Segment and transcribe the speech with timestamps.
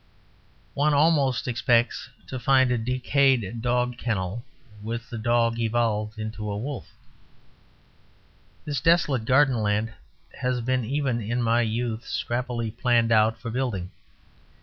[0.73, 4.43] One almost expects to find a decayed dog kennel;
[4.81, 6.87] with the dog evolved into a wolf.
[8.65, 9.93] This desolate garden land
[10.39, 13.91] had been even in my youth scrappily planned out for building.